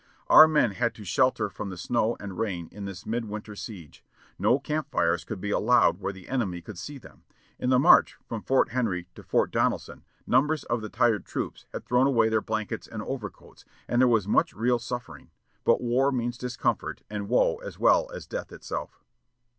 [0.29, 4.03] Our men had no shelter from the snow and rain in this midwinter siege.
[4.39, 7.23] No campfires could be allowed where the enemy could see them.
[7.59, 11.85] In the march from Fort Henry to Fort Donelson numbers of the tired troops had
[11.85, 15.29] thrown away their blankets and overcoats, and there was much real suffering.
[15.63, 19.03] But war means discomfort and woe as well as death itself.